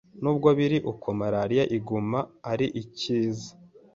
N'ubwo 0.21 0.49
biri 0.57 0.77
uko, 0.91 1.07
malaria 1.19 1.63
iguma 1.77 2.19
ari 2.51 2.67
ikiza 2.81 3.51